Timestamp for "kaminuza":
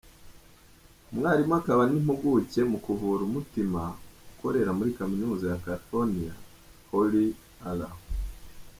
4.97-5.45